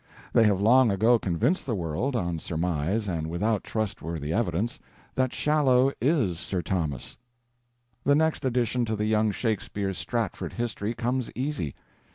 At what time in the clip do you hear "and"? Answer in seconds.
3.07-3.29